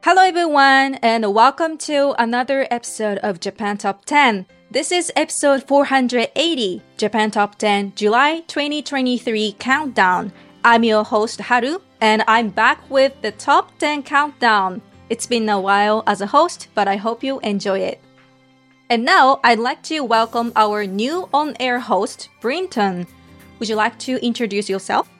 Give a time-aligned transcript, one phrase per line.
[0.00, 4.46] Hello, everyone, and welcome to another episode of Japan Top 10.
[4.70, 10.32] This is episode 480, Japan Top 10 July 2023 Countdown.
[10.64, 14.80] I'm your host, Haru, and I'm back with the Top 10 Countdown.
[15.10, 18.00] It's been a while as a host, but I hope you enjoy it.
[18.88, 23.04] And now I'd like to welcome our new on air host, Brinton.
[23.58, 25.10] Would you like to introduce yourself?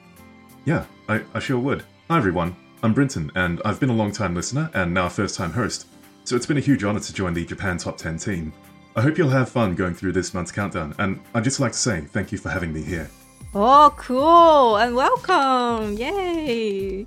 [0.63, 1.83] Yeah, I, I sure would.
[2.09, 5.35] Hi everyone, I'm Brinton, and I've been a long time listener and now a first
[5.35, 5.87] time host,
[6.23, 8.53] so it's been a huge honour to join the Japan Top 10 team.
[8.95, 11.77] I hope you'll have fun going through this month's countdown, and I'd just like to
[11.77, 13.09] say thank you for having me here.
[13.53, 15.97] Oh, cool, and welcome!
[15.97, 17.05] Yay!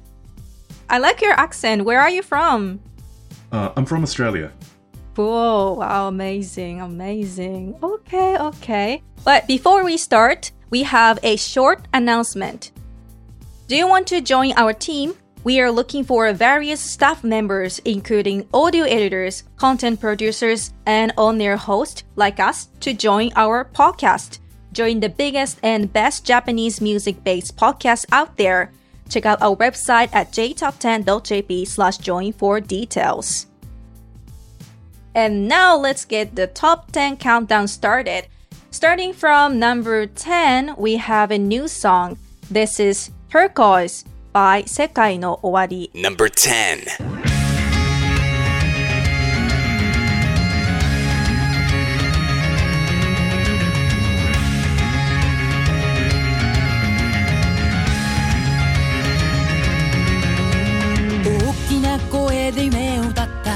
[0.90, 1.86] I like your accent.
[1.86, 2.78] Where are you from?
[3.50, 4.52] Uh, I'm from Australia.
[5.16, 7.78] Whoa, wow, amazing, amazing.
[7.82, 9.02] Okay, okay.
[9.24, 12.72] But before we start, we have a short announcement.
[13.68, 15.14] Do you want to join our team?
[15.44, 21.56] We are looking for various staff members, including audio editors, content producers, and on air
[21.56, 24.38] hosts like us, to join our podcast.
[24.72, 28.70] Join the biggest and best Japanese music based podcast out there.
[29.08, 33.46] Check out our website at jtop10.jp slash join for details.
[35.12, 38.28] And now let's get the top 10 countdown started.
[38.70, 42.16] Starting from number 10, we have a new song.
[42.48, 45.90] This is Turquoise by 世界の終わり。
[45.94, 47.22] Number 10.
[61.24, 63.52] 大きな声で夢を歌った。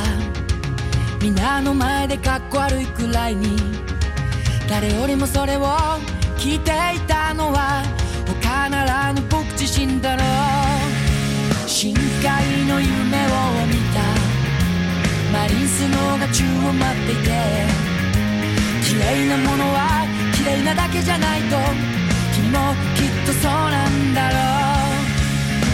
[1.23, 3.56] 皆の前でかっこ悪いくらいに。
[4.69, 5.65] 誰よりもそれを
[6.37, 7.83] 聞いていたのは
[8.43, 10.23] 他ならぬ僕自身だろ
[10.62, 10.66] う
[11.76, 12.97] 深海の夢を
[13.69, 14.00] 見た。
[15.31, 17.28] マリンスのが宙を待っていて。
[18.81, 21.56] 綺麗なものは綺麗なだけじゃないと。
[22.32, 24.41] 君もきっとそうなんだろ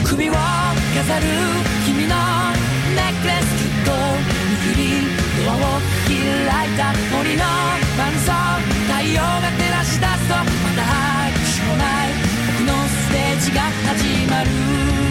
[0.03, 0.09] う。
[0.09, 1.27] 首を飾る
[1.87, 2.19] 君の
[2.99, 3.95] ネックレスきっと。
[3.95, 5.07] 握り
[5.47, 5.79] ドアを
[6.11, 7.47] 開いた森の
[7.95, 8.35] 伴奏
[8.91, 10.43] 太陽が照らし出すとま
[10.75, 12.19] た拍手もない
[12.59, 15.02] 僕のステージが始まる。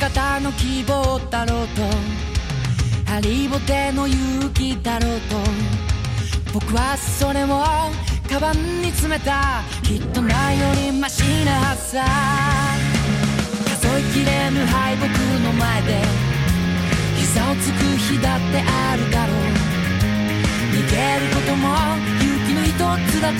[0.00, 1.82] 方の希望だろうと。
[3.10, 5.36] ハリボテの勇気だろうと。
[6.52, 7.64] 僕はそれを
[8.28, 9.62] カバンに詰めた。
[9.82, 12.04] きっと前よりマシなはずさ。
[13.66, 15.06] 数えきれぬ敗北
[15.44, 16.02] の前で。
[17.18, 19.36] 膝をつく日だってあるだろう。
[20.72, 21.68] 逃げることも
[22.20, 22.72] 勇気の一
[23.10, 23.38] つだと。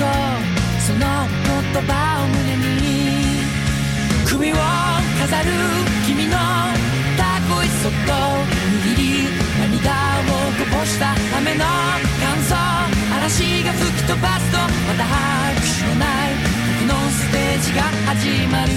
[0.80, 0.98] その
[1.72, 2.81] 言葉を胸に。
[4.42, 4.56] 首を
[5.20, 5.52] 飾る
[6.04, 6.32] 君の
[7.16, 9.28] たこいそっと握り
[9.60, 9.94] 涙
[10.26, 12.56] をこぼした雨の感想
[13.18, 16.34] 嵐が吹き飛ばすとまた拍手のない
[16.80, 18.72] 僕のステージが始まる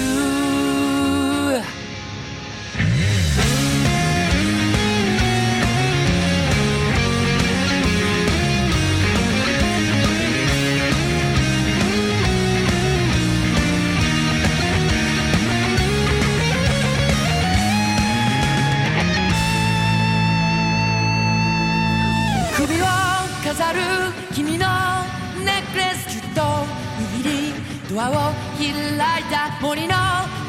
[27.95, 28.13] ドアを
[28.57, 29.95] 開いた森の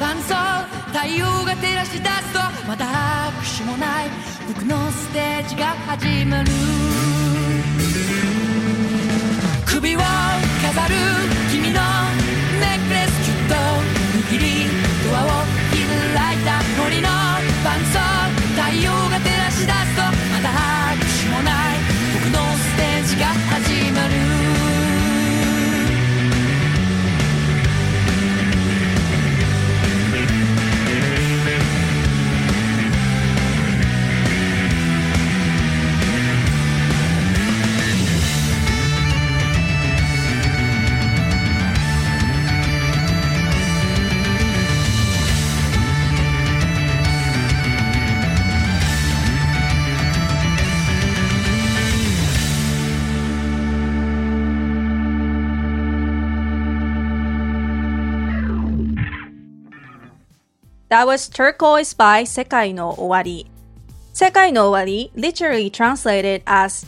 [0.01, 0.35] 伴奏
[0.93, 4.09] 太陽が照らし出すとまた拍手もない
[4.49, 6.86] 僕のステージが始まる
[60.97, 63.45] That was Turquoise by Sekai no Owari.
[64.15, 66.87] Sekai no Owari, literally translated as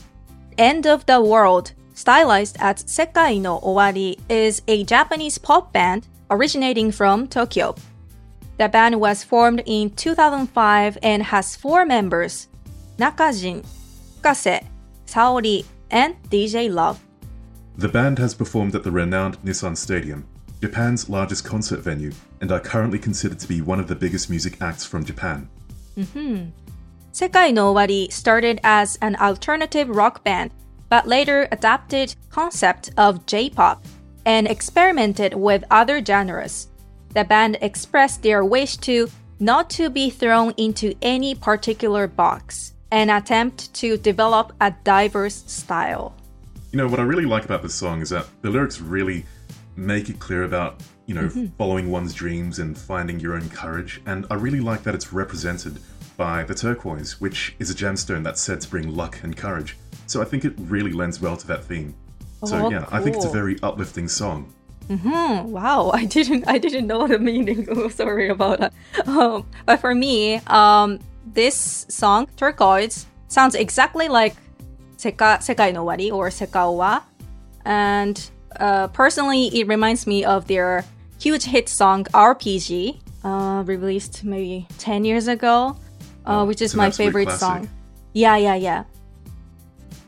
[0.57, 6.91] End of the World, stylized as Sekai no Owari, is a Japanese pop band originating
[6.91, 7.75] from Tokyo.
[8.57, 12.49] The band was formed in 2005 and has four members
[12.97, 13.63] Nakajin,
[14.23, 14.65] Kase,
[15.05, 16.99] Saori, and DJ Love.
[17.77, 20.25] The band has performed at the renowned Nissan Stadium
[20.61, 24.61] Japan's largest concert venue, and are currently considered to be one of the biggest music
[24.61, 25.49] acts from Japan.
[25.97, 26.51] Mm-hmm.
[27.13, 30.53] Sekai no Owari started as an alternative rock band,
[30.89, 33.85] but later adapted concept of J-pop
[34.25, 36.69] and experimented with other genres.
[37.15, 39.09] The band expressed their wish to
[39.41, 46.15] not to be thrown into any particular box and attempt to develop a diverse style.
[46.73, 49.25] You know, what I really like about this song is that the lyrics really
[49.79, 54.03] make it clear about, you know, following one's dreams and finding your own courage.
[54.07, 55.81] And I really like that it's represented
[56.17, 59.77] by the turquoise, which is a gemstone that's said to bring luck and courage.
[60.07, 61.95] So I think it really lends well to that theme.
[62.45, 64.53] So Oh, yeah, I think it's a very uplifting song.
[64.89, 67.67] Hmm, wow, I didn't I didn't know the meaning.
[67.71, 68.73] Oh, sorry about that.
[69.07, 74.35] Um, but for me, um, this song Turquoise sounds exactly like
[74.97, 77.03] Seka, Sekai no Wari or Sekaowa,
[77.65, 80.85] and uh, personally, it reminds me of their
[81.21, 85.77] huge hit song RPG, uh, released maybe ten years ago,
[86.27, 87.69] uh, Oh, which is my favorite song.
[88.13, 88.85] Yeah, yeah, yeah.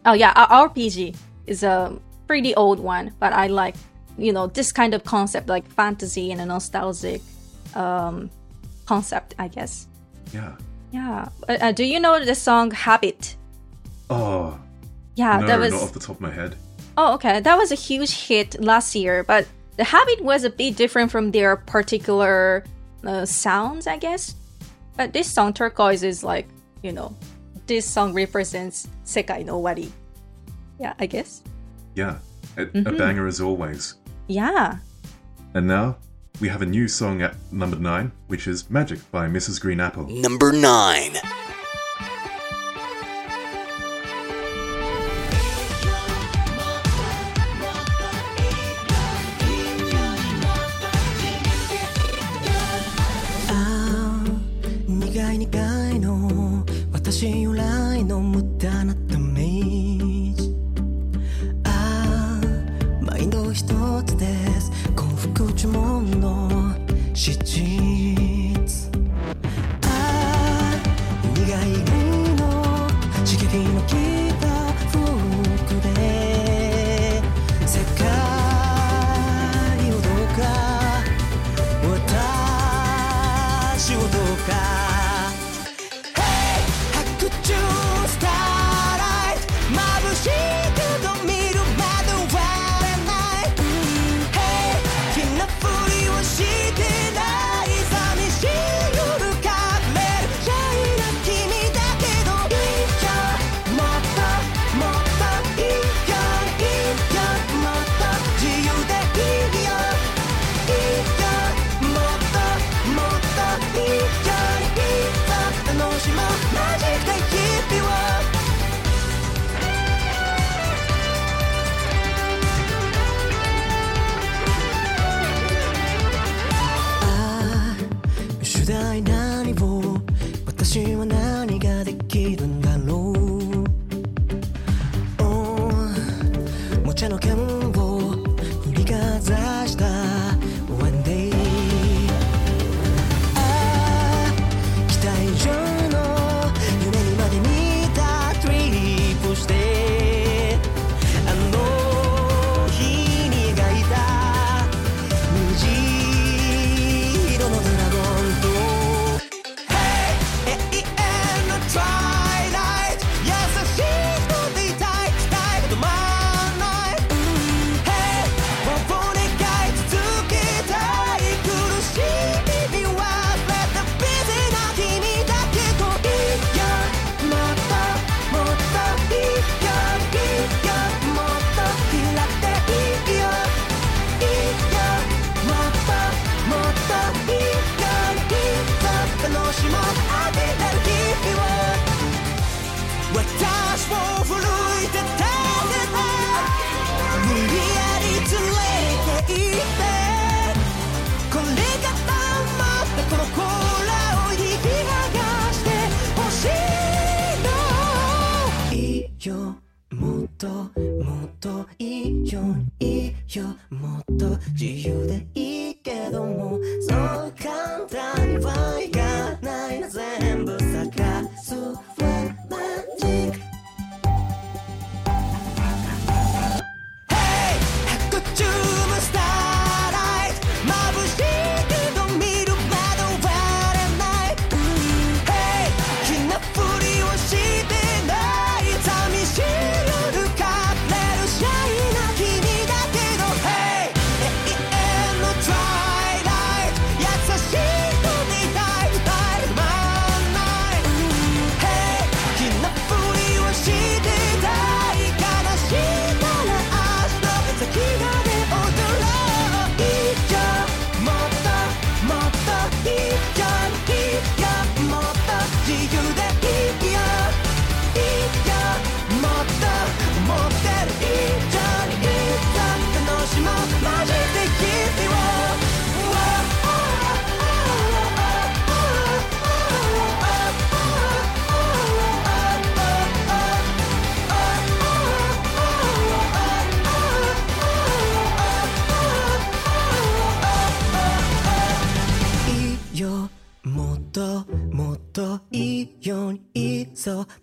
[0.04, 1.16] Oh yeah, RPG
[1.46, 1.92] is a
[2.26, 3.74] pretty old one, but I like
[4.18, 7.22] you know this kind of concept, like fantasy and a nostalgic
[7.74, 8.30] um,
[8.86, 9.86] concept, I guess.
[10.32, 10.56] Yeah.
[10.92, 11.28] Yeah.
[11.48, 13.36] Uh, uh, do you know the song Habit?
[14.08, 14.58] Oh,
[15.14, 15.72] Yeah, no, that was.
[15.72, 16.56] not off the top of my head.
[16.96, 17.40] Oh, okay.
[17.40, 19.46] That was a huge hit last year, but
[19.76, 22.64] the habit was a bit different from their particular
[23.04, 24.34] uh, sounds, I guess.
[24.96, 26.46] But this song, Turquoise, is like,
[26.82, 27.16] you know,
[27.66, 29.90] this song represents Sekai no Wari.
[30.78, 31.42] Yeah, I guess.
[31.94, 32.18] Yeah,
[32.56, 32.86] a, Mm-hmm.
[32.86, 33.94] a banger as always.
[34.26, 34.78] Yeah.
[35.54, 35.96] And now
[36.40, 39.60] we have a new song at number nine, which is Magic by Mrs.
[39.60, 40.06] Green Apple.
[40.08, 41.12] Number 9.
[55.98, 56.64] の？
[56.92, 58.40] 私由来の無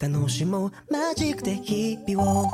[0.06, 2.46] そう楽しもうマジックで日々を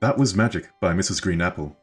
[0.00, 1.22] That was Magic by Mrs.
[1.22, 1.74] Green Apple.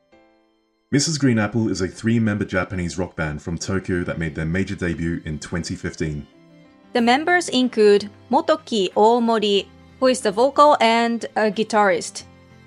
[0.93, 1.19] Mrs.
[1.19, 4.75] Green Apple is a three member Japanese rock band from Tokyo that made their major
[4.75, 6.27] debut in 2015.
[6.93, 9.65] The members include Motoki Omori,
[9.99, 12.25] who is the vocal and a guitarist,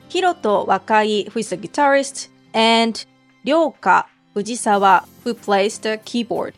[0.08, 3.04] Hiroto Wakai, who is the guitarist, and
[3.46, 6.54] Ryoka Fujisawa, who plays the keyboard.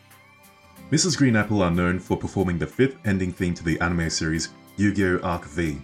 [0.92, 1.16] Mrs.
[1.16, 4.92] Green Apple are known for performing the fifth ending theme to the anime series Yu
[4.92, 5.20] Gi Oh!
[5.22, 5.80] Arc V.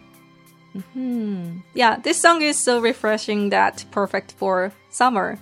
[0.93, 1.61] Hmm.
[1.73, 5.39] Yeah, this song is so refreshing that perfect for summer.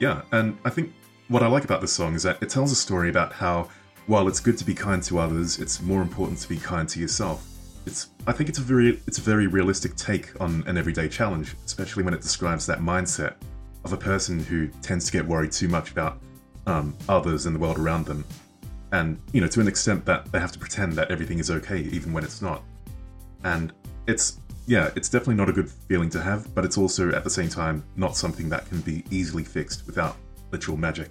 [0.00, 0.94] Yeah, and I think
[1.28, 3.68] what I like about this song is that it tells a story about how,
[4.06, 6.98] while it's good to be kind to others, it's more important to be kind to
[6.98, 7.46] yourself.
[7.84, 11.54] It's, I think it's a very, it's a very realistic take on an everyday challenge,
[11.66, 13.34] especially when it describes that mindset
[13.84, 16.18] of a person who tends to get worried too much about
[16.66, 18.24] um, others and the world around them,
[18.92, 21.78] and you know, to an extent that they have to pretend that everything is okay
[21.78, 22.62] even when it's not.
[23.42, 23.72] And
[24.06, 27.30] it's, yeah, it's definitely not a good feeling to have, but it's also at the
[27.30, 30.16] same time not something that can be easily fixed without
[30.52, 31.10] literal magic.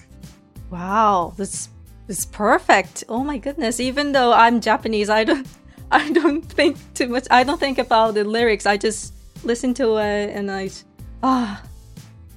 [0.70, 1.70] Wow, this
[2.08, 3.04] is perfect.
[3.10, 3.80] Oh my goodness!
[3.80, 5.48] Even though I'm Japanese, I don't,
[5.92, 7.28] I don't think too much.
[7.30, 8.66] I don't think about the lyrics.
[8.66, 10.70] I just listen to it and I,
[11.24, 11.62] ah,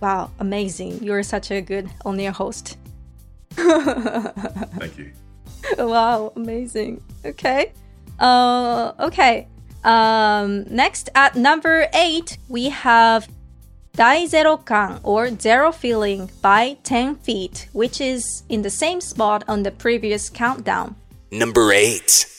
[0.00, 1.04] wow, amazing!
[1.04, 2.76] You're such a good on-air host.
[3.54, 5.12] Thank you.
[5.78, 7.02] wow, amazing.
[7.24, 7.72] Okay.
[8.18, 9.48] Uh, okay.
[9.82, 13.28] Um, next at number eight, we have
[13.92, 19.44] Dai Zero Kan or Zero Feeling by 10 Feet, which is in the same spot
[19.46, 20.96] on the previous countdown.
[21.30, 22.26] Number 8."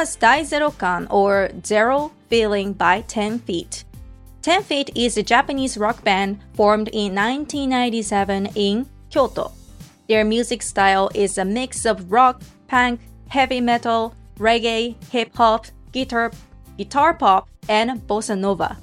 [0.00, 3.84] Was Daizerokan or Zero Feeling by 10 Feet.
[4.40, 9.52] 10 Feet is a Japanese rock band formed in 1997 in Kyoto.
[10.08, 16.32] Their music style is a mix of rock, punk, heavy metal, reggae, hip hop, guitar,
[16.78, 18.78] guitar pop, and bossa nova.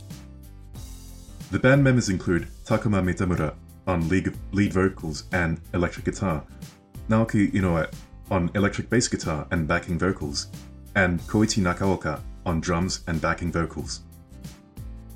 [1.50, 3.56] The band members include Takuma Mitamura
[3.88, 6.44] on lead, lead vocals and electric guitar,
[7.10, 7.92] Naoki Inoue
[8.30, 10.48] on electric bass guitar and backing vocals,
[10.98, 14.02] and Koichi Nakaoka on drums and backing vocals.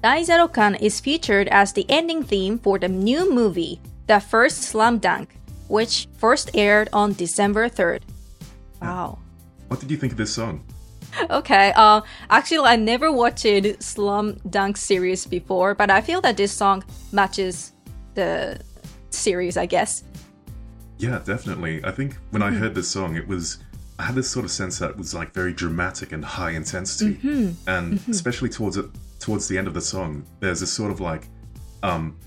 [0.03, 5.35] Daizerokan is featured as the ending theme for the new movie, The First Slam Dunk,
[5.67, 8.01] which first aired on December 3rd.
[8.81, 9.19] Wow.
[9.67, 10.63] What did you think of this song?
[11.29, 13.45] Okay, uh, actually, I never watched
[13.83, 17.73] Slam Dunk series before, but I feel that this song matches
[18.13, 18.61] the
[19.09, 20.05] series, I guess.
[20.99, 21.83] Yeah, definitely.
[21.83, 23.57] I think when I heard this song, it was
[24.01, 27.19] I had this sort of sense that it was like very dramatic and high intensity,
[27.67, 28.87] and especially towards it
[29.19, 31.27] towards the end of the song, there's this sort of like
[31.83, 32.17] um,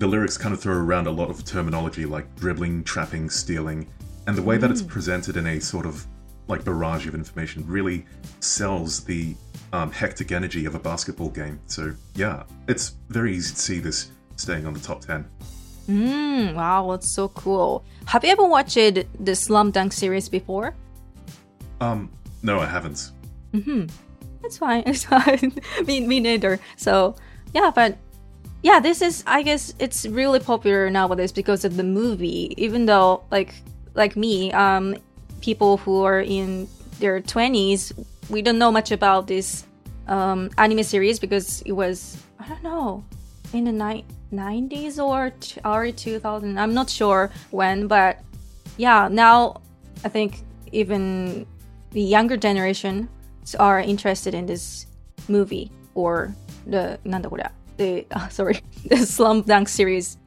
[0.00, 3.88] the lyrics kind of throw around a lot of terminology like dribbling, trapping, stealing,
[4.26, 6.06] and the way that it's presented in a sort of
[6.46, 8.04] like barrage of information really
[8.40, 9.34] sells the
[9.72, 11.58] um, hectic energy of a basketball game.
[11.68, 15.24] So yeah, it's very easy to see this staying on the top ten.
[15.88, 17.82] Mm, wow, that's so cool.
[18.04, 20.74] Have you ever watched the Slam Dunk series before?
[21.80, 22.10] Um,
[22.42, 23.10] no, I haven't.
[24.44, 24.82] It's fine.
[24.86, 25.54] It's fine.
[25.86, 26.60] me, me neither.
[26.76, 27.16] So,
[27.54, 27.96] yeah, but
[28.62, 29.24] yeah, this is.
[29.26, 32.52] I guess it's really popular nowadays because of the movie.
[32.58, 33.54] Even though, like,
[33.94, 34.96] like me, um,
[35.40, 36.68] people who are in
[37.00, 37.92] their twenties,
[38.28, 39.64] we don't know much about this
[40.08, 43.04] um, anime series because it was I don't know
[43.54, 46.58] in the ni- 90s or t- early 2000.
[46.58, 48.20] I'm not sure when, but
[48.76, 49.60] yeah, now
[50.04, 51.46] I think even
[51.94, 53.08] the younger generation
[53.58, 54.86] are interested in this
[55.28, 56.34] movie or
[56.66, 56.98] the
[57.76, 60.18] the oh, sorry the Slam Dunk series.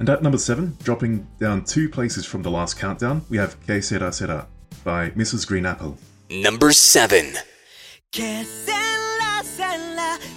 [0.00, 3.80] And at number seven, dropping down two places from the last countdown, we have Que
[3.80, 4.48] Sera Sera
[4.82, 5.46] by Mrs.
[5.46, 5.96] Green Apple.
[6.30, 7.34] Number seven.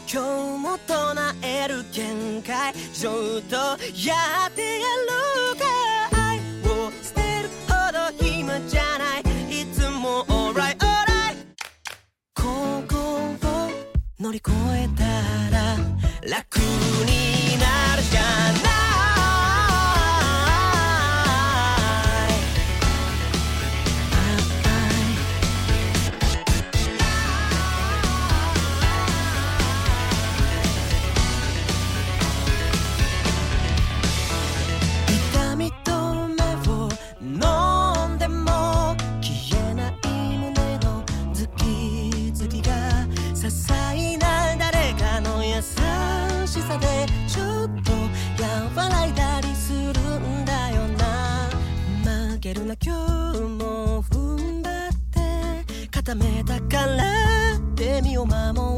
[0.10, 5.77] 今日も唱える限界ちょっとやってやろうか
[14.28, 15.06] 乗り越えた
[15.56, 15.78] ら
[16.30, 18.22] 楽になるじゃ
[18.62, 18.67] ない
[56.16, 57.04] めたから。
[57.56, 58.77] って身を守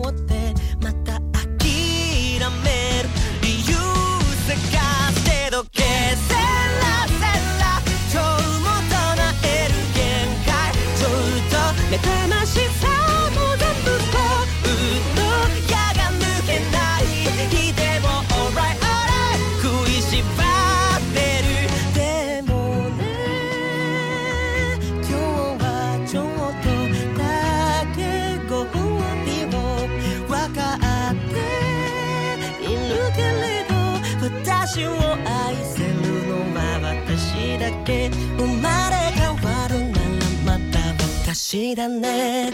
[41.50, 42.54] 私だね。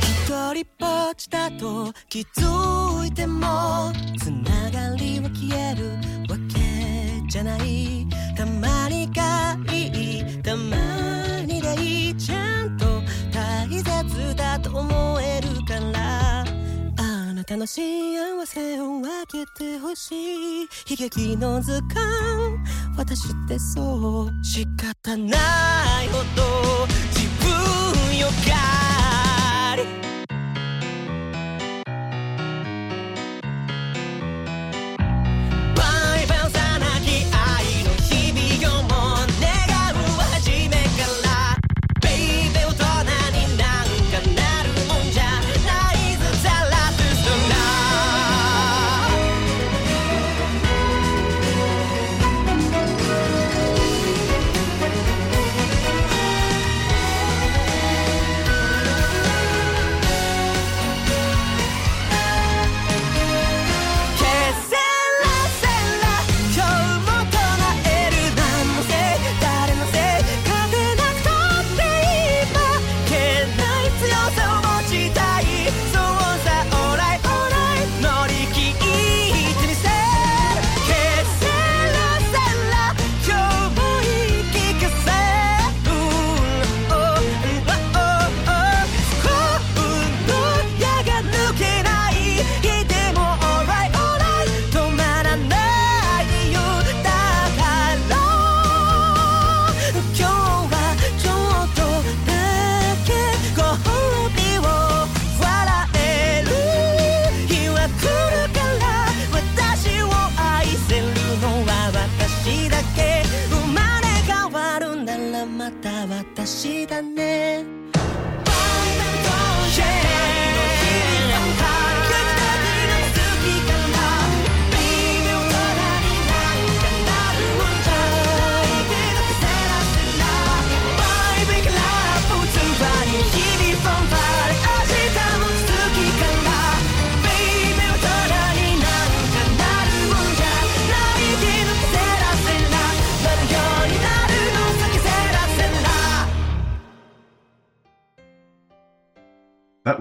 [0.00, 3.92] 一人ぼっちだと気づいても
[17.56, 17.82] の幸
[18.46, 20.68] せを分けてほしい。
[20.88, 22.58] 悲劇の図鑑。
[22.96, 24.44] 私ってそう。
[24.44, 25.36] 仕方な
[26.02, 26.86] いほど。
[27.12, 28.73] 自分よが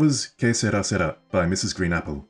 [0.04, 1.74] was Que Sera Sera by Mrs.
[1.74, 2.28] Green Apple.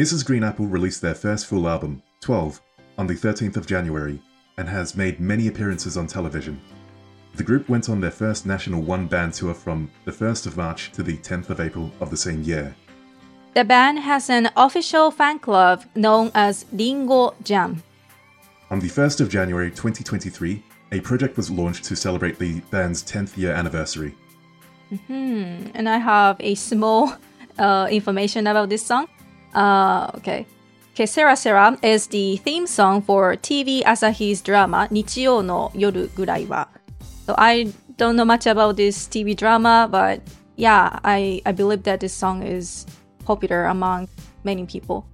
[0.00, 0.26] Mrs.
[0.26, 2.60] Green Apple released their first full album, 12,
[2.98, 4.20] on the 13th of January
[4.58, 6.60] and has made many appearances on television.
[7.36, 10.90] The group went on their first national one band tour from the 1st of March
[10.90, 12.74] to the 10th of April of the same year.
[13.54, 17.80] The band has an official fan club known as Ringo Jam.
[18.70, 23.36] On the 1st of January 2023, a project was launched to celebrate the band's 10th
[23.36, 24.16] year anniversary.
[24.92, 25.70] Mm-hmm.
[25.74, 27.14] And I have a small
[27.58, 29.06] uh, information about this song.
[29.54, 30.46] Uh, okay.
[30.94, 36.46] Okay, "Sera Sera" is the theme song for TV Asahi's drama Nichiyo no Yoru Gurai
[36.46, 36.66] wa.
[37.26, 40.22] So I don't know much about this TV drama, but
[40.56, 42.86] yeah, I, I believe that this song is
[43.24, 44.08] popular among
[44.44, 45.06] many people.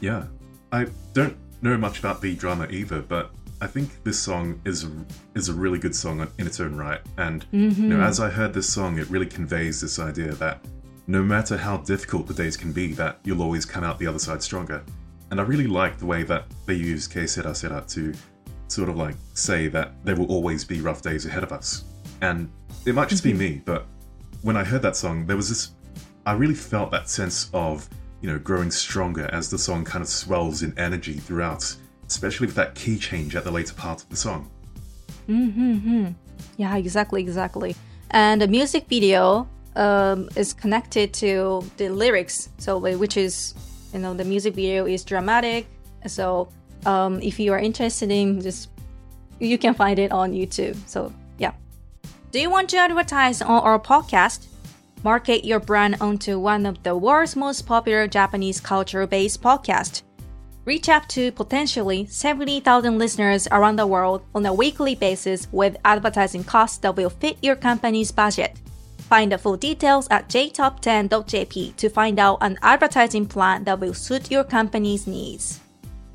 [0.00, 0.24] Yeah.
[0.72, 3.30] I don't know much about the drama either, but
[3.64, 4.86] I think this song is
[5.34, 7.00] is a really good song in its own right.
[7.16, 8.02] And you know, mm-hmm.
[8.02, 10.60] as I heard this song, it really conveys this idea that
[11.06, 14.18] no matter how difficult the days can be, that you'll always come out the other
[14.18, 14.84] side stronger.
[15.30, 18.12] And I really like the way that they use Que Sera Sera to
[18.68, 21.84] sort of like say that there will always be rough days ahead of us.
[22.20, 22.50] And
[22.84, 23.38] it might just be mm-hmm.
[23.38, 23.86] me, but
[24.42, 25.70] when I heard that song, there was this
[26.26, 27.88] I really felt that sense of,
[28.20, 31.74] you know, growing stronger as the song kind of swells in energy throughout,
[32.06, 34.50] especially with that key change at the later part of the song.
[36.56, 37.74] Yeah, exactly, exactly.
[38.10, 43.54] And the music video um, is connected to the lyrics, so which is,
[43.92, 45.66] you know, the music video is dramatic.
[46.06, 46.48] So
[46.86, 48.68] um, if you are interested in just,
[49.40, 50.76] you can find it on YouTube.
[50.86, 51.52] So yeah.
[52.30, 54.46] Do you want to advertise on our podcast?
[55.02, 60.02] Market your brand onto one of the world's most popular Japanese culture-based podcasts.
[60.64, 66.42] Reach out to potentially 70,000 listeners around the world on a weekly basis with advertising
[66.42, 68.56] costs that will fit your company's budget.
[68.98, 74.30] Find the full details at jtop10.jp to find out an advertising plan that will suit
[74.30, 75.60] your company's needs.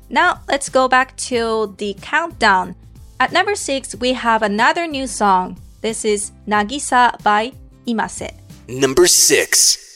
[0.08, 2.74] Now, let's go back to the countdown.
[3.20, 5.58] At number 6, we have another new song.
[5.80, 7.52] This is Nagisa by
[7.86, 8.34] Imase.
[8.66, 9.90] Number 6.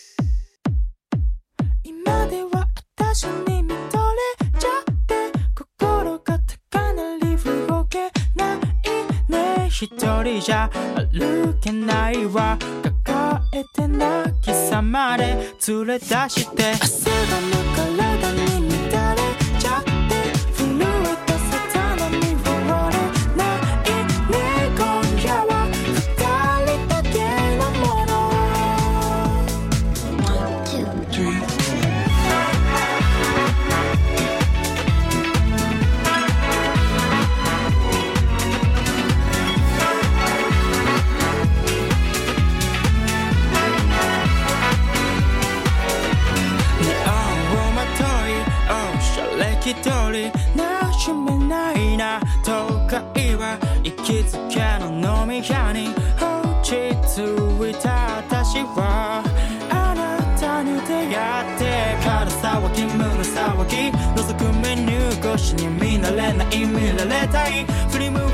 [9.75, 9.89] 一
[10.23, 10.71] 人じゃ
[11.13, 12.57] 歩けないわ
[13.09, 15.25] 抱えて泣きさまで
[15.67, 19.44] 連れ出して汗がむ体に乱れ
[49.81, 52.51] 一人なじめないな都
[52.87, 59.23] 会は行きつけの飲み屋に落ち着いた私は
[59.71, 61.65] あなたに出会って
[62.05, 68.34] から騒ぎ胸騒ぎ覗くメニュー越しに見慣れない見られたい振り向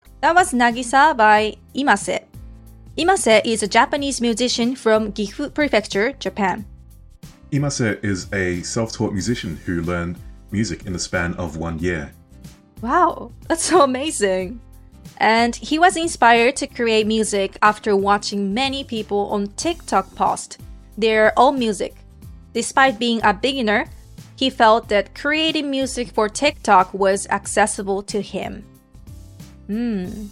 [0.21, 2.23] That was Nagisa by Imase.
[2.95, 6.63] Imase is a Japanese musician from Gifu Prefecture, Japan.
[7.51, 10.19] Imase is a self taught musician who learned
[10.51, 12.13] music in the span of one year.
[12.83, 14.61] Wow, that's so amazing.
[15.17, 20.59] And he was inspired to create music after watching many people on TikTok post
[20.99, 21.95] their own music.
[22.53, 23.87] Despite being a beginner,
[24.35, 28.67] he felt that creating music for TikTok was accessible to him.
[29.71, 30.27] Hmm.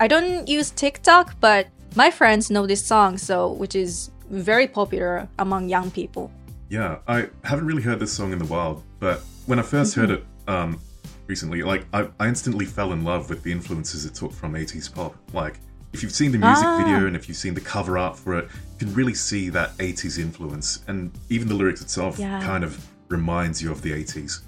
[0.00, 5.28] I don't use TikTok, but my friends know this song, so which is very popular
[5.38, 6.30] among young people.
[6.70, 10.10] Yeah, I haven't really heard this song in the wild, but when I 1st heard
[10.10, 10.80] it um,
[11.26, 14.92] recently, like I, I instantly fell in love with the influences it took from 80s
[14.92, 15.14] pop.
[15.34, 15.60] Like,
[15.92, 16.78] if you've seen the music Ah.
[16.82, 19.76] video and if you've seen the cover art for it, you can really see that
[19.76, 22.40] 80s influence, and even the lyrics itself Yeah.
[22.42, 24.40] kind of reminds you of the 80s.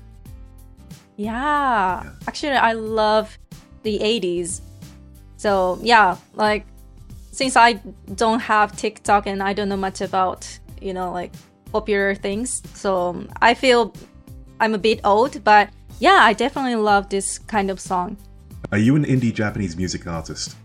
[1.16, 2.03] Yeah.
[2.27, 3.38] Actually, I love
[3.85, 4.61] the 80s.
[5.37, 6.66] So, yeah, like
[7.31, 7.75] since I
[8.14, 10.47] don't have TikTok and I don't know much about,
[10.81, 11.33] you know, like
[11.73, 13.94] popular things, so um, I feel
[14.61, 15.70] I'm a bit old, but
[16.01, 18.16] yeah, I definitely love this kind of song.
[18.73, 20.57] Are you an indie Japanese music artist?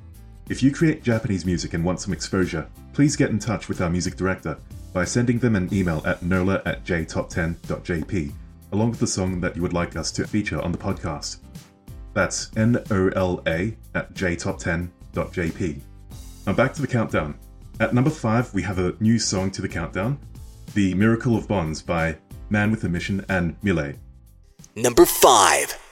[0.50, 3.90] If you create Japanese music and want some exposure, please get in touch with our
[3.90, 4.58] music director
[4.94, 8.34] by sending them an email at nola at jtop10.jp,
[8.72, 11.38] along with the song that you would like us to feature on the podcast.
[12.14, 15.82] That's N O L A at jtop10.jp.
[16.46, 17.38] Now back to the countdown.
[17.80, 20.20] At number 5, we have a new song to the countdown
[20.74, 22.18] The Miracle of Bonds by
[22.50, 23.98] Man with a Mission and milet.
[24.76, 25.89] Number 5.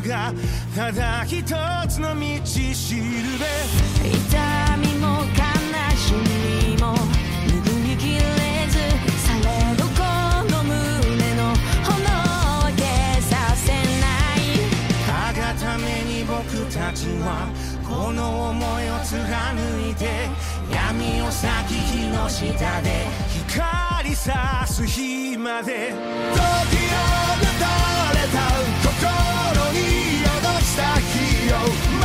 [0.00, 0.32] けが
[0.74, 1.42] ただ一
[1.88, 3.02] つの道しる
[3.38, 3.46] べ。
[4.08, 5.36] 痛みも悲
[5.96, 6.94] しみも
[7.46, 8.20] 拭いきれ
[8.68, 8.78] ず
[9.24, 9.44] され
[9.76, 10.02] どこ
[10.50, 11.54] の胸の
[11.84, 13.76] 炎は消させな
[14.36, 14.38] い。
[15.08, 17.48] あがために僕たちは
[17.88, 20.28] この思いを貫いて
[20.70, 23.06] 闇を裂き火の下で
[23.48, 25.92] 光さす日まで。
[25.92, 26.96] 時を
[27.38, 27.66] 打た
[28.12, 28.85] れた
[31.48, 31.95] Radio.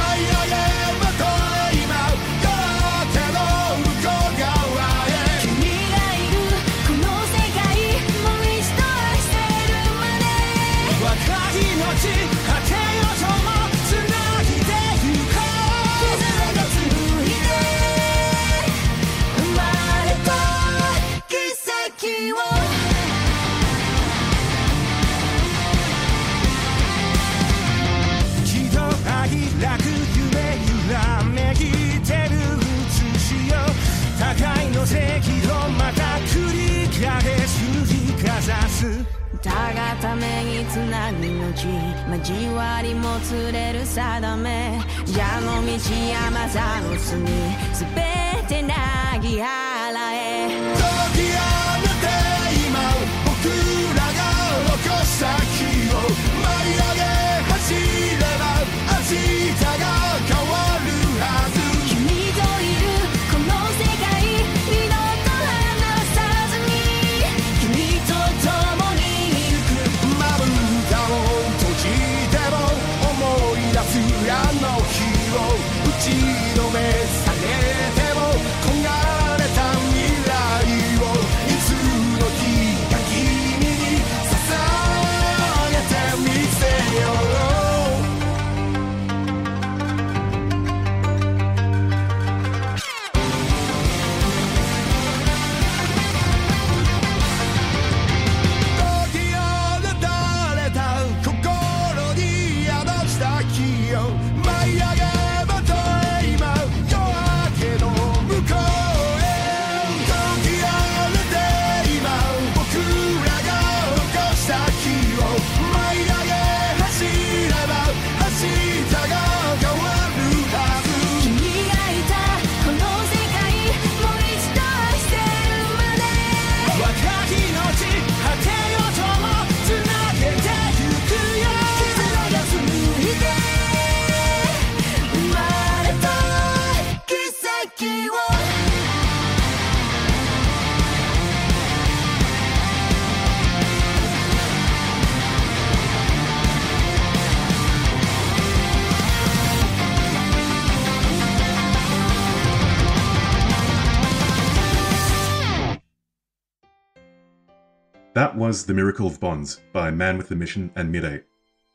[158.22, 161.24] That was The Miracle of Bonds by Man with a Mission and milet.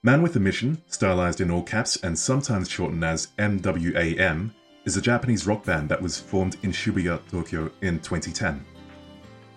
[0.05, 4.53] Man with a Mission, stylized in all caps and sometimes shortened as MWAM,
[4.84, 8.64] is a Japanese rock band that was formed in Shibuya, Tokyo in 2010.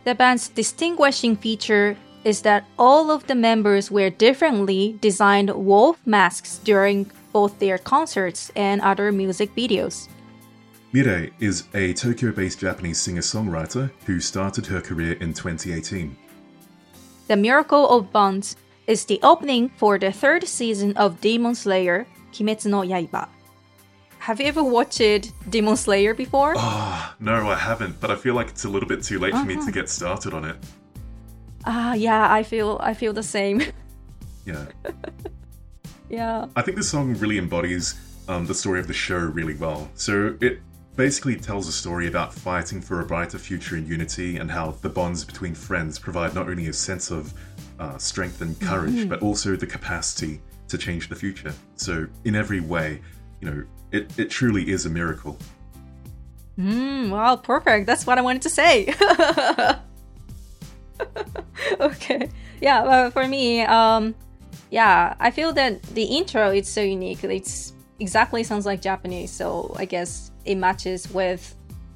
[0.03, 6.57] The band's distinguishing feature is that all of the members wear differently designed wolf masks
[6.57, 10.07] during both their concerts and other music videos.
[10.91, 16.17] milet is a Tokyo based Japanese singer songwriter who started her career in 2018.
[17.29, 18.55] The Miracle of Bonds
[18.87, 23.29] is the opening for the third season of Demon Slayer, Kimetsu no Yaiba.
[24.17, 26.55] Have you ever watched Demon Slayer before?
[26.57, 29.45] Ah, no, I haven't, but I feel like it's a little bit too late for
[29.45, 30.55] me to get started on it.
[31.65, 33.61] Ah, yeah, I feel I feel the same.
[34.47, 34.65] Yeah.
[36.09, 36.47] yeah.
[36.55, 37.93] I think this song really embodies
[38.27, 39.87] um, the story of the show really well.
[39.93, 40.61] So it
[40.95, 44.89] basically tells a story about fighting for a brighter future in unity and how the
[44.89, 47.33] bonds between friends provide not only a sense of
[47.79, 51.53] uh, strength and courage, but also the capacity to change the future.
[51.75, 53.01] So in every way,
[53.39, 55.37] you know, it, it truly is a miracle.
[56.59, 57.85] Mm, wow, perfect.
[57.85, 58.93] That's what I wanted to say.
[61.79, 62.29] okay.
[62.61, 64.13] Yeah, well, for me, um,
[64.69, 67.23] yeah, I feel that the intro is so unique.
[67.23, 71.55] It's exactly sounds like Japanese, so I guess it matches with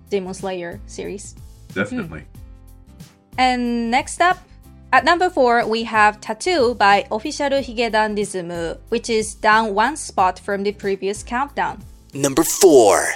[0.09, 1.35] Demon Slayer series.
[1.73, 2.21] Definitely.
[2.21, 3.03] Hmm.
[3.37, 4.37] And next up,
[4.93, 10.37] at number four, we have Tattoo by Official Higedan Dizumu, which is down one spot
[10.37, 11.81] from the previous countdown.
[12.13, 13.07] Number 4.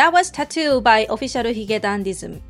[0.00, 2.40] That was Tattoo by Official Higedandism.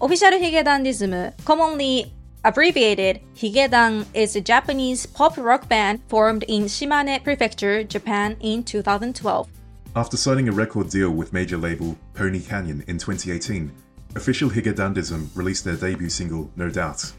[0.00, 2.12] Official Higedandism, commonly
[2.44, 9.48] abbreviated Higedan, is a Japanese pop rock band formed in Shimane Prefecture, Japan in 2012.
[9.96, 13.72] After signing a record deal with major label Pony Canyon in 2018,
[14.14, 17.12] official Higedandism released their debut single No Doubt.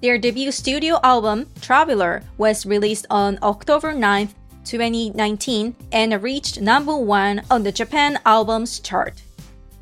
[0.00, 7.41] Their debut studio album, Traveler, was released on October 9th, 2019, and reached number one
[7.49, 9.21] on the Japan Albums chart.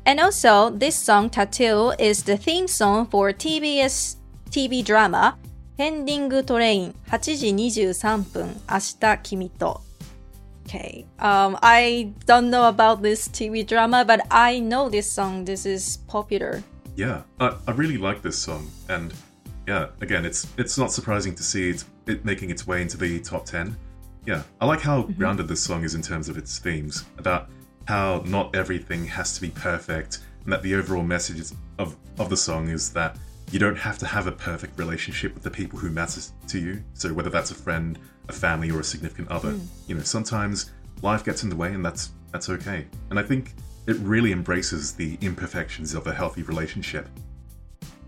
[0.04, 4.16] And also, this song Tattoo is the theme song for TBS
[4.50, 5.36] TV drama
[5.76, 9.82] Pending Train 8時23分明日君と
[10.66, 15.44] Okay, um, I don't know about this TV drama, but I know this song.
[15.44, 16.62] This is popular.
[16.96, 19.14] Yeah, I, I really like this song, and
[19.68, 23.20] yeah, again, it's it's not surprising to see it, it making its way into the
[23.20, 23.76] top ten.
[24.25, 25.13] Yeah, I like how mm-hmm.
[25.13, 27.49] grounded this song is in terms of its themes about
[27.85, 32.37] how not everything has to be perfect, and that the overall message of of the
[32.37, 33.17] song is that
[33.51, 36.83] you don't have to have a perfect relationship with the people who matter to you.
[36.93, 37.99] So whether that's a friend,
[38.29, 39.65] a family, or a significant other, mm.
[39.87, 42.87] you know, sometimes life gets in the way, and that's that's okay.
[43.09, 43.53] And I think
[43.87, 47.09] it really embraces the imperfections of a healthy relationship.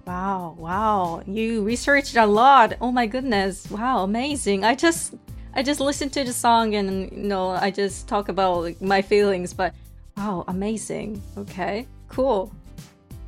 [0.05, 1.23] Wow, wow.
[1.25, 2.73] You researched a lot.
[2.81, 3.69] Oh my goodness.
[3.71, 4.63] Wow, amazing.
[4.63, 5.15] I just
[5.55, 9.01] I just listen to the song and you know, I just talk about like, my
[9.01, 9.73] feelings, but
[10.17, 11.21] wow, amazing.
[11.37, 11.87] Okay.
[12.09, 12.51] Cool.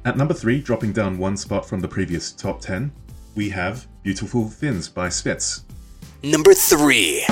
[0.06, 2.92] At number three, dropping down one spot from the previous top 10,
[3.36, 5.64] we have Beautiful Fins by Spitz.
[6.24, 7.26] Number 3.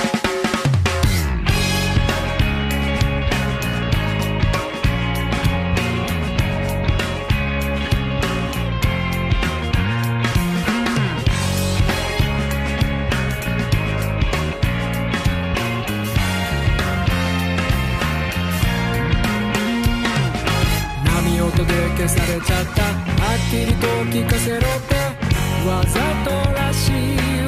[21.66, 22.84] で消されちゃった。
[22.84, 24.95] はっきりと聞かせろって。
[25.68, 27.43] わざとらしい。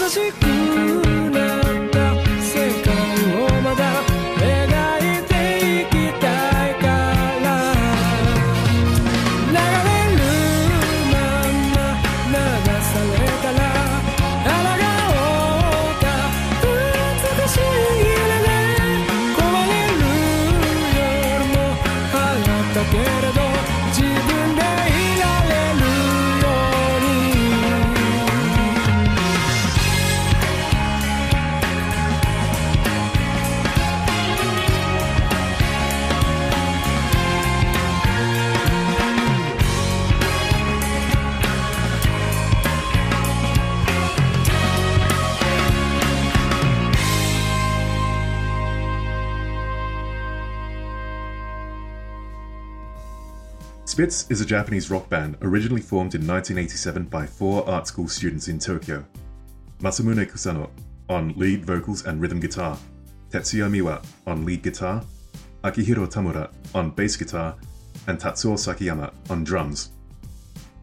[0.00, 0.97] asas.
[53.98, 58.46] Spitz is a Japanese rock band originally formed in 1987 by four art school students
[58.46, 59.04] in Tokyo.
[59.80, 60.70] Masamune Kusano
[61.08, 62.78] on lead vocals and rhythm guitar,
[63.30, 65.02] Tetsuya Miwa on lead guitar,
[65.64, 67.56] Akihiro Tamura on bass guitar,
[68.06, 69.90] and Tatsuo Sakiyama on drums.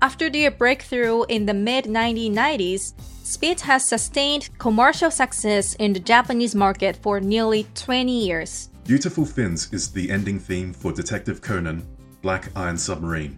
[0.01, 6.53] After their breakthrough in the mid 1990s, Spitz has sustained commercial success in the Japanese
[6.53, 8.70] market for nearly 20 years.
[8.84, 11.82] Beautiful Fins is the ending theme for Detective Conan,
[12.26, 13.38] Black Iron Submarine.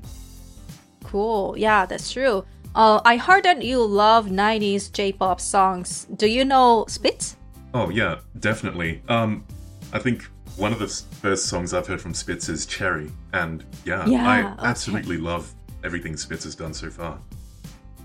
[1.03, 1.57] Cool.
[1.57, 2.45] Yeah, that's true.
[2.73, 6.07] Uh, I heard that you love 90s J-pop songs.
[6.15, 7.35] Do you know Spitz?
[7.73, 9.01] Oh yeah, definitely.
[9.09, 9.43] Um,
[9.91, 10.23] I think
[10.55, 10.87] one of the
[11.21, 14.65] first songs I've heard from Spitz is Cherry, and yeah, Yeah, I okay.
[14.65, 17.19] absolutely love everything Spitz has done so far.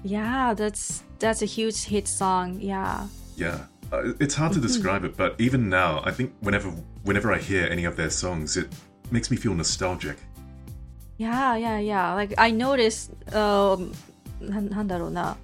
[0.02, 2.58] Yeah, that's that's a huge hit song.
[2.60, 3.06] Yeah.
[3.36, 6.70] Yeah, uh, it's hard to describe it, but even now, I think whenever
[7.04, 8.66] whenever I hear any of their songs, it
[9.12, 10.16] makes me feel nostalgic.
[11.21, 12.13] Yeah, yeah, yeah.
[12.13, 13.91] Like I noticed um
[14.41, 15.37] なんなんだろうな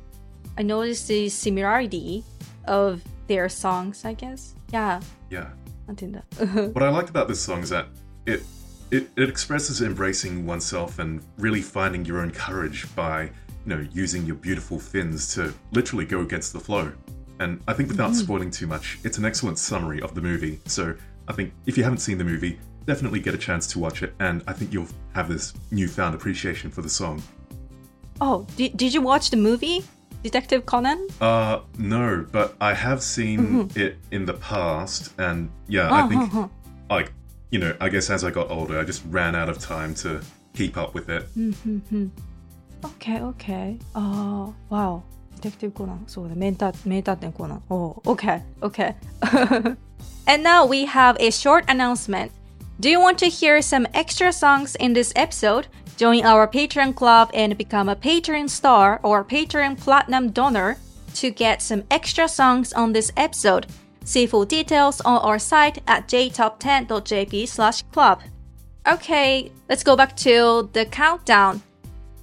[0.56, 2.24] I noticed the similarity
[2.68, 4.56] of their songs, I guess.
[4.72, 5.02] Yeah.
[5.30, 5.48] Yeah.
[5.88, 7.88] なんて言うんだ What I liked about this song is that
[8.26, 8.44] it
[8.92, 13.32] it, it expresses embracing oneself and really finding your own courage by,
[13.66, 16.92] you know, using your beautiful fins to literally go against the flow.
[17.40, 20.60] And I think without spoiling too much, it's an excellent summary of the movie.
[20.68, 20.94] So
[21.28, 24.15] I think if you haven't seen the movie, definitely get a chance to watch it,
[24.19, 27.23] and I think you'll have this newfound appreciation for the song.
[28.21, 29.85] Oh, did, did you watch the movie?
[30.23, 31.07] Detective Conan?
[31.21, 33.79] Uh, no, but I have seen mm-hmm.
[33.79, 36.51] it in the past, and yeah, oh, I think, oh, oh.
[36.95, 37.13] like,
[37.51, 40.23] you know, I guess as I got older, I just ran out of time to
[40.55, 41.29] keep up with it.
[41.37, 42.07] Mm-hmm.
[42.85, 43.79] Okay, okay.
[43.95, 45.03] Oh, wow.
[45.37, 46.09] Detective Conan.
[46.09, 47.63] So the main Conan.
[47.71, 48.95] Oh, okay, okay.
[50.27, 52.33] and now we have a short announcement.
[52.81, 55.67] Do you want to hear some extra songs in this episode?
[55.97, 60.79] Join our Patreon club and become a Patreon star or Patreon platinum donor
[61.15, 63.67] to get some extra songs on this episode.
[64.05, 68.21] See full details on our site at jtop10.jp/club.
[68.87, 71.63] Okay, let's go back to the countdown.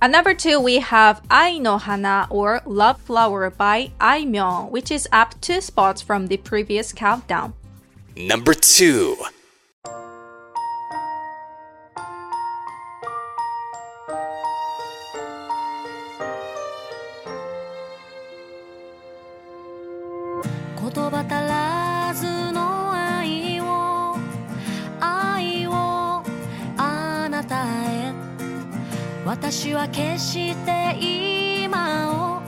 [0.02, 5.06] At number 2, we have Ai no Hana or Love Flower by Aimyon, which is
[5.12, 7.54] up 2 spots from the previous countdown.
[8.16, 9.18] Number 2
[29.76, 32.42] は決して今を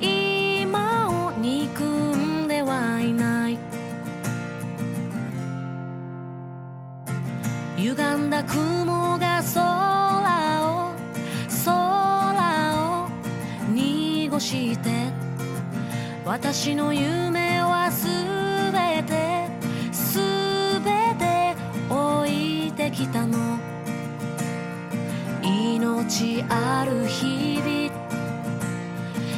[0.00, 3.58] 今を憎んではいない
[7.76, 9.66] 歪んだ雲が空
[10.64, 10.94] を
[11.66, 13.08] 空を
[13.74, 15.12] 濁して
[16.24, 18.08] 私の夢はす
[18.72, 19.48] べて
[19.92, 20.18] す
[20.80, 21.54] べて
[21.90, 23.73] 置いてきたの。
[25.44, 28.04] 命ある日々。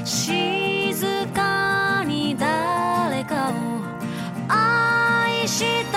[0.04, 3.52] 静かに誰かを
[4.48, 5.95] 愛した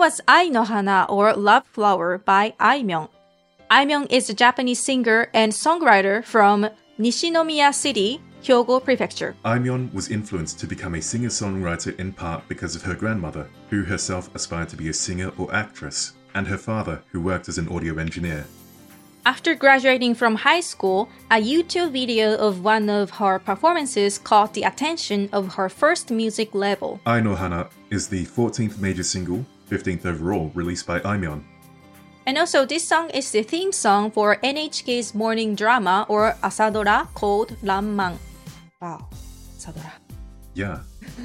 [0.00, 3.10] was Ai no Hana or Love Flower by Aimyon.
[3.70, 9.36] Ai Myung is a Japanese singer and songwriter from Nishinomiya City, Hyogo Prefecture.
[9.44, 14.34] Aimyon was influenced to become a singer-songwriter in part because of her grandmother, who herself
[14.34, 17.98] aspired to be a singer or actress, and her father, who worked as an audio
[17.98, 18.46] engineer.
[19.26, 24.62] After graduating from high school, a YouTube video of one of her performances caught the
[24.62, 27.00] attention of her first music label.
[27.04, 31.44] Ai no Hana is the 14th major single, 15th overall, released by Aimyon.
[32.26, 37.56] And also, this song is the theme song for NHK's morning drama or asadora called
[37.62, 38.18] Ranman.
[38.80, 39.08] Wow,
[39.56, 39.92] asadora.
[40.54, 40.80] Yeah,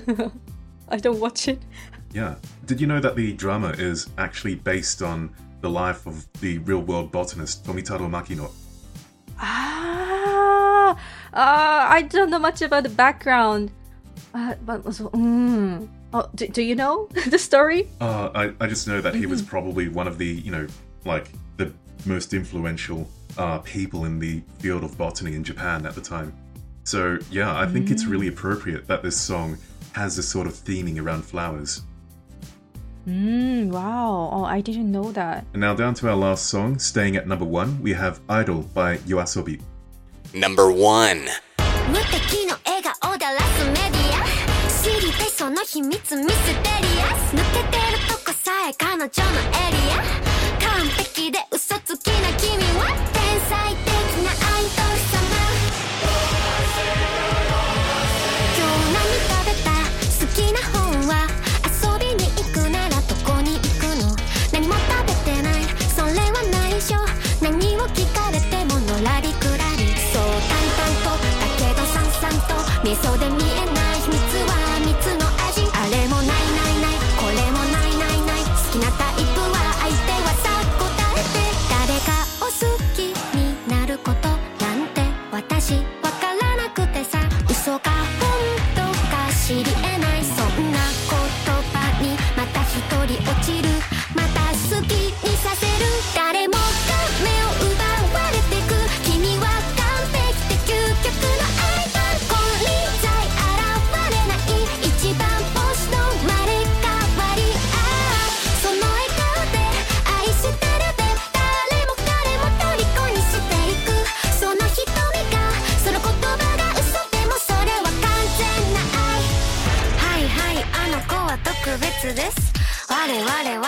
[0.90, 1.62] I don't watch it.
[2.14, 2.36] yeah.
[2.66, 7.12] Did you know that the drama is actually based on the life of the real-world
[7.12, 8.52] botanist Tomitaro Makino?
[9.40, 10.96] Ah,
[11.34, 13.72] uh, I don't know much about the background.
[14.34, 15.88] Uh, but mm.
[16.16, 17.88] Oh, do, do you know the story?
[18.02, 20.68] Uh, I, I just know that he was probably one of the, you know,
[21.04, 21.72] like the
[22.06, 23.08] most influential
[23.38, 26.34] uh, people in the field of botany in Japan at the time.
[26.84, 29.58] So, yeah, I think it's really appropriate that this song
[29.94, 31.82] has this sort of theming around flowers.
[33.08, 34.30] Mm, wow.
[34.32, 35.46] Oh, I didn't know that.
[35.54, 38.98] And now down to our last song, staying at number one, we have Idol by
[38.98, 39.62] Yoasobi.
[40.34, 41.30] Number 1.
[45.68, 49.94] 秘密ミステリアス抜けてるとこさえ彼女のエリア。
[50.62, 53.90] 完璧で嘘つきな君は天才的
[54.24, 55.18] なアイドル様。
[58.54, 59.74] 今日何食べた
[60.14, 61.12] 好きな本は
[61.66, 64.16] 遊びに行くならどこに行くの？
[64.54, 65.66] 何も食べてない。
[65.96, 66.94] それは内緒。
[67.42, 69.98] 何を聞かれてものらりくらり。
[70.14, 72.54] そう淡々とだけどさんさんと
[72.84, 73.65] 味噌で見え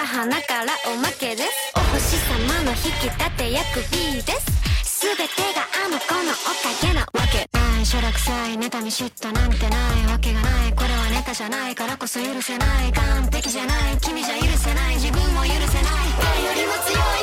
[0.07, 1.73] 花からおまけです。
[1.75, 5.03] お星様の引き立て役 B です。
[5.03, 7.45] 全てがあの子のおかげなわけ。
[7.51, 10.73] ないしょらくさい妬み嫉妬なんてないわけがない。
[10.73, 12.93] これはネタじゃないからこそ許せない。
[12.93, 13.97] 完璧じゃない。
[13.99, 14.95] 君じゃ許せない。
[14.95, 15.67] 自分も許せない。
[16.17, 17.16] 誰よりも強い。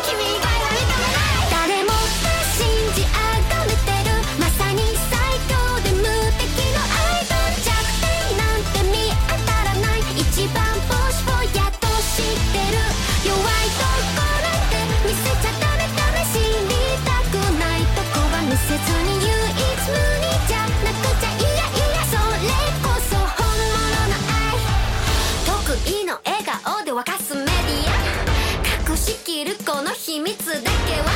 [30.14, 31.10] 秘密だけは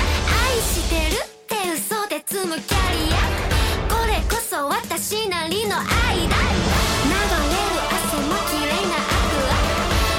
[0.51, 3.17] 愛してるって嘘で積むキャリア
[3.87, 5.87] これこそ私なりの愛
[6.27, 6.35] だ。
[6.35, 9.63] 流れる汗も綺麗なアクア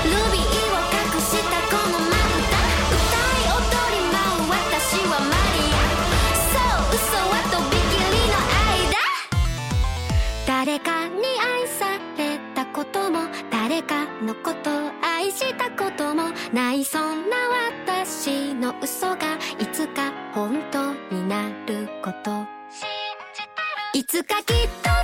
[0.07, 2.55] ルビーを隠したこのまぶた
[2.95, 5.84] 歌い踊り舞う私はマリア
[6.47, 9.03] そう嘘はとびきりの愛だ
[10.47, 13.27] 誰かに愛されたことも。
[13.51, 16.32] 誰かのことを愛したことも。
[16.53, 17.36] ないそんな
[17.84, 17.89] 私
[18.55, 22.45] の嘘がいつか本当になること。
[23.93, 24.99] いつかきっと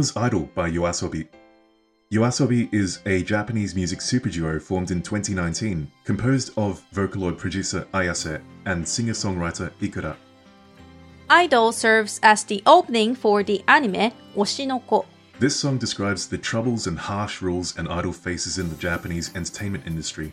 [0.00, 1.28] was Idol by Yoasobi.
[2.10, 8.88] Yoasobi is a Japanese music superduo formed in 2019, composed of Vocaloid producer Ayase and
[8.88, 10.16] singer-songwriter Ikura.
[11.28, 15.04] Idol serves as the opening for the anime Oshinoko.
[15.38, 19.86] This song describes the troubles and harsh rules an idol faces in the Japanese entertainment
[19.86, 20.32] industry,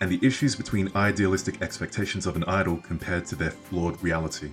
[0.00, 4.52] and the issues between idealistic expectations of an idol compared to their flawed reality.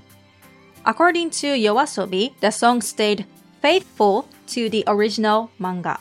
[0.88, 3.28] According to Yoasobi, the song stayed
[3.62, 6.00] faithful to the original manga.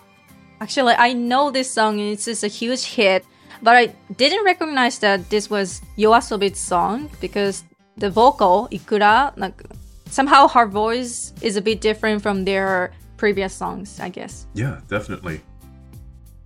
[0.61, 3.25] Actually, I know this song and it's just a huge hit,
[3.63, 3.87] but I
[4.17, 7.65] didn't recognize that this was Yoasobi's song because
[7.97, 9.63] the vocal, Ikura, like
[10.11, 14.47] somehow her voice is a bit different from their previous songs, I guess.
[14.55, 15.41] Yeah, definitely.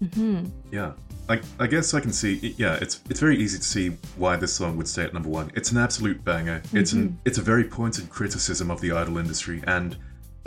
[0.03, 0.47] Mm-hmm.
[0.71, 0.93] Yeah,
[1.29, 2.55] I, I guess I can see.
[2.57, 5.51] Yeah, it's it's very easy to see why this song would stay at number one.
[5.55, 6.63] It's an absolute banger.
[6.73, 7.17] It's an mm-hmm.
[7.25, 9.97] it's a very pointed criticism of the idol industry, and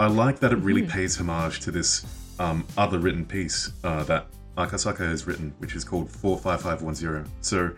[0.01, 2.05] I like that it really pays homage to this
[2.39, 4.25] um, other written piece uh, that
[4.57, 7.23] Akasaka has written, which is called Four Five Five One Zero.
[7.41, 7.69] So,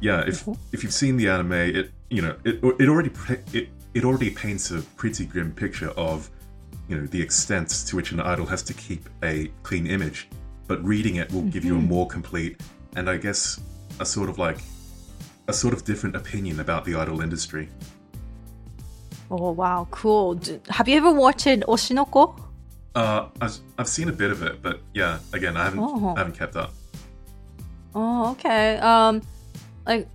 [0.00, 3.10] yeah, if if you've seen the anime, it you know it it already
[3.52, 6.30] it it already paints a pretty grim picture of
[6.88, 10.28] you know the extent to which an idol has to keep a clean image.
[10.68, 12.60] But reading it will give you a more complete
[12.96, 13.60] and i guess
[14.00, 14.58] a sort of like
[15.48, 17.68] a sort of different opinion about the idol industry
[19.30, 20.38] Oh wow, cool.
[20.68, 22.36] Have you ever watched Oshi no Ko?
[22.94, 26.14] uh i've, I've seen a bit of it but yeah again i haven't Oh.
[26.16, 26.72] I haven't kept up
[27.98, 28.76] Oh, okay.
[28.76, 29.22] Um,
[29.86, 30.06] like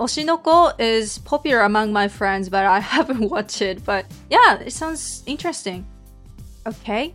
[0.00, 3.84] Oshi no Ko is popular among my friends, but I haven't watched it.
[3.84, 5.86] But yeah, it sounds interesting.
[6.66, 7.14] Okay.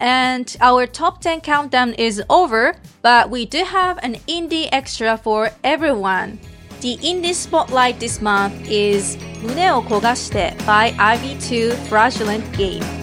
[0.00, 5.50] And our top 10 countdown is over, but we do have an indie extra for
[5.62, 6.40] everyone.
[6.82, 13.01] The In This Spotlight this month is 胸を焦がして by Ivy to Fraudulent Game.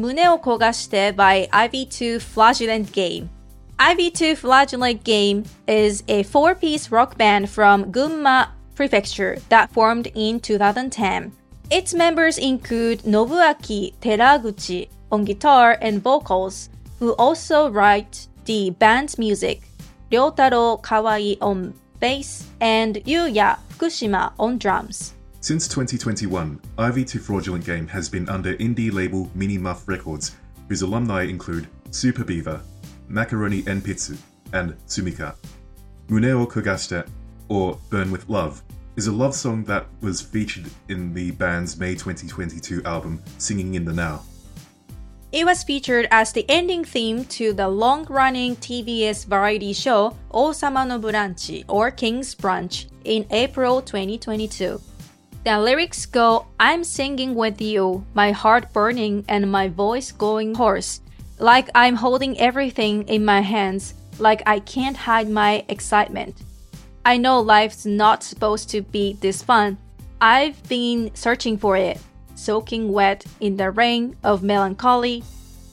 [0.00, 3.28] 胸を焦がして by Ivy to Fraudulent Game.
[3.78, 10.08] Ivy to Fraudulent Game is a four piece rock band from Gunma Prefecture that formed
[10.14, 11.32] in 2010.
[11.70, 19.62] Its members include Nobuaki Teraguchi on guitar and vocals, who also write the band's music,
[20.10, 25.14] Ryotaro Kawai on bass, and Yuya Fukushima on drums.
[25.42, 30.36] Since 2021, Ivy to Fraudulent Game has been under indie label Mini Muff Records,
[30.68, 32.60] whose alumni include Super Beaver,
[33.08, 34.18] Macaroni Enpitsu,
[34.52, 35.34] and Sumika.
[36.10, 37.08] Mune o Kogashite,
[37.48, 38.62] or Burn with Love,
[38.96, 43.86] is a love song that was featured in the band's May 2022 album Singing in
[43.86, 44.22] the Now.
[45.32, 51.00] It was featured as the ending theme to the long-running TBS variety show Osama no
[51.00, 54.78] Branchi or King's Brunch in April 2022.
[55.42, 61.00] The lyrics go, I'm singing with you, my heart burning and my voice going hoarse,
[61.38, 66.36] like I'm holding everything in my hands, like I can't hide my excitement.
[67.06, 69.78] I know life's not supposed to be this fun.
[70.20, 71.98] I've been searching for it,
[72.34, 75.24] soaking wet in the rain of melancholy,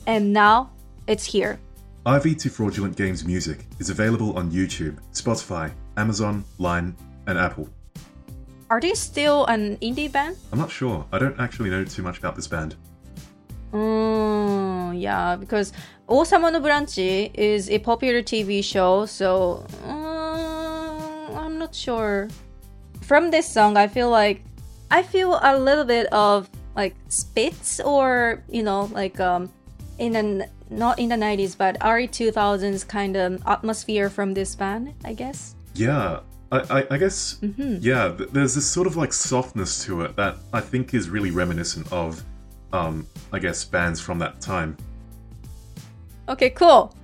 [0.06, 0.72] and now
[1.08, 1.60] it's here.
[2.06, 6.96] Ivy to Fraudulent Game's music is available on YouTube, Spotify, Amazon, Line,
[7.28, 7.68] and Apple.
[8.70, 10.38] Are they still an indie band?
[10.52, 11.06] I'm not sure.
[11.12, 12.76] I don't actually know too much about this band.
[13.72, 15.72] Mm, yeah, because
[16.10, 22.28] Osama no Branchi is a popular TV show, so uh, I'm not sure.
[23.02, 24.44] From this song, I feel like
[24.92, 29.50] I feel a little bit of like Spitz, or you know, like um,
[29.98, 34.94] in the not in the 90s, but early 2000s kind of atmosphere from this band,
[35.06, 35.56] I guess.
[35.76, 36.20] Yeah,
[36.52, 40.38] I, I, I guess, yeah, th- there's this sort of like softness to it that
[40.54, 42.24] I think is really reminiscent of,
[42.72, 44.78] um, I guess, bands from that time.
[46.30, 46.96] Okay, cool.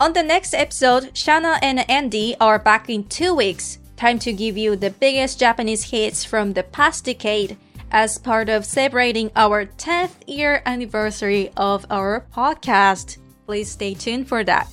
[0.00, 3.78] On the next episode, Shana and Andy are back in two weeks.
[3.96, 7.56] Time to give you the biggest Japanese hits from the past decade
[7.90, 13.18] as part of celebrating our 10th year anniversary of our podcast.
[13.46, 14.68] Please stay tuned for that.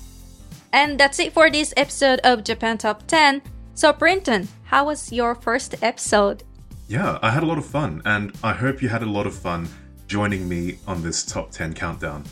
[0.72, 3.42] And that's it for this episode of Japan Top 10.
[3.78, 6.42] So, Brinton, how was your first episode?
[6.88, 9.36] Yeah, I had a lot of fun, and I hope you had a lot of
[9.36, 9.70] fun
[10.08, 12.24] joining me on this top 10 countdown.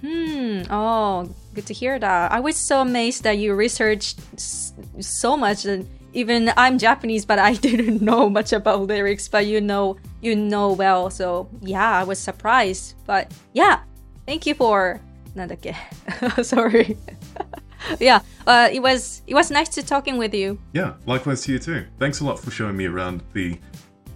[0.00, 0.62] Hmm.
[0.70, 2.32] Oh, good to hear that.
[2.32, 5.66] I was so amazed that you researched so much.
[5.66, 9.28] And even I'm Japanese, but I didn't know much about lyrics.
[9.28, 11.10] But you know, you know well.
[11.10, 12.94] So yeah, I was surprised.
[13.04, 13.80] But yeah,
[14.24, 14.98] thank you for.
[15.34, 15.76] なんだっけ
[16.42, 16.96] Sorry.
[17.99, 20.59] yeah, uh, it was it was nice to talking with you.
[20.73, 21.85] Yeah, likewise to you too.
[21.99, 23.59] Thanks a lot for showing me around the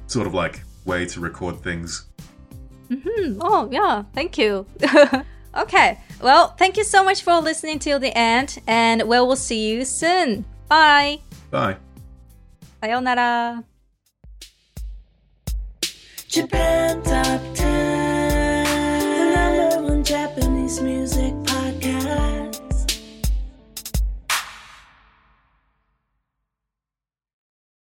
[0.08, 2.06] sort of like way to record things.
[2.90, 3.40] Hmm.
[3.42, 4.66] Oh yeah, thank you.
[5.58, 9.70] okay, well, thank you so much for listening till the end, and we will see
[9.70, 10.46] you soon.
[10.70, 11.20] Bye.
[11.52, 11.78] Bye.
[12.80, 13.64] さようなら。
[16.30, 17.91] Japan Top